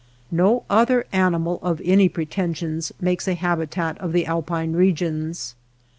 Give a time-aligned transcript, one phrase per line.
[0.31, 5.53] No other animal of any pretensions makes a habitat of the alpine regions.